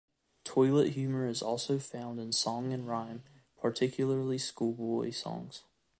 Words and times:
Toilet 0.45 0.93
humour 0.93 1.27
is 1.27 1.43
also 1.43 1.77
found 1.77 2.19
in 2.19 2.31
song 2.31 2.73
and 2.73 2.87
rhyme, 2.87 3.21
particularly 3.59 4.39
schoolboy 4.39 5.11
songs. 5.11 5.61